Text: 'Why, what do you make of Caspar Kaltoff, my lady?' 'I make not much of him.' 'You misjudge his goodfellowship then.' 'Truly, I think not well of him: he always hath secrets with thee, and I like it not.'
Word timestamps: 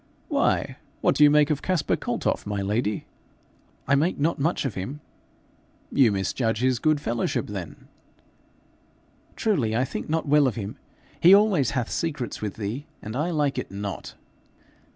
'Why, 0.29 0.77
what 1.01 1.13
do 1.13 1.23
you 1.23 1.29
make 1.29 1.51
of 1.51 1.61
Caspar 1.61 1.95
Kaltoff, 1.95 2.47
my 2.47 2.59
lady?' 2.63 3.05
'I 3.87 3.93
make 3.93 4.17
not 4.17 4.39
much 4.39 4.65
of 4.65 4.73
him.' 4.73 4.99
'You 5.91 6.11
misjudge 6.11 6.57
his 6.61 6.79
goodfellowship 6.79 7.45
then.' 7.45 7.87
'Truly, 9.35 9.75
I 9.75 9.85
think 9.85 10.09
not 10.09 10.27
well 10.27 10.47
of 10.47 10.55
him: 10.55 10.79
he 11.19 11.35
always 11.35 11.69
hath 11.77 11.91
secrets 11.91 12.41
with 12.41 12.55
thee, 12.55 12.87
and 13.03 13.15
I 13.15 13.29
like 13.29 13.59
it 13.59 13.69
not.' 13.69 14.15